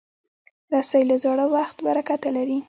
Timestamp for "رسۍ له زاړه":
0.73-1.45